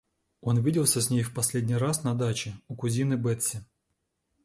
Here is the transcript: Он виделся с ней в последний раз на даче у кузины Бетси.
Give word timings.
Он 0.41 0.57
виделся 0.59 0.99
с 0.99 1.11
ней 1.11 1.21
в 1.21 1.31
последний 1.31 1.75
раз 1.75 2.03
на 2.03 2.15
даче 2.15 2.55
у 2.67 2.75
кузины 2.75 3.17
Бетси. 3.17 3.63